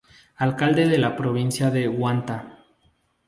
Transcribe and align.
Alcalde 0.37 0.87
de 0.87 0.97
la 0.97 1.15
Provincia 1.15 1.69
de 1.69 1.87
Huanta. 1.87 2.57